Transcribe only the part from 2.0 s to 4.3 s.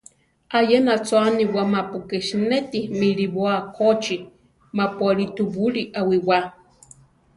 ké sinéti milibóa kóchi